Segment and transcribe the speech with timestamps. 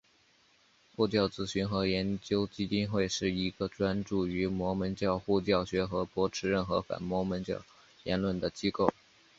[0.95, 7.61] 护教资讯和研究基金会是一个专注于摩门教护教学和驳斥任何反摩门教
[8.03, 8.91] 言论的机构。